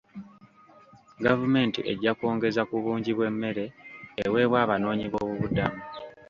Gavumenti 1.25 1.79
ejja 1.91 2.11
kwongeza 2.17 2.61
ku 2.69 2.75
bungi 2.83 3.11
bw'emmere 3.17 3.65
eweebwa 4.23 4.57
abanoonyi 4.63 5.05
b'obubuddamu. 5.09 5.81